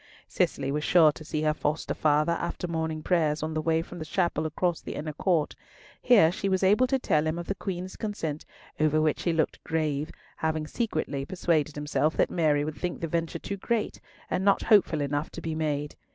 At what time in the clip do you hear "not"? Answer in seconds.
14.43-14.63